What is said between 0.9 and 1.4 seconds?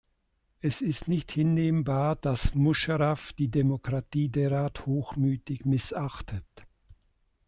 nicht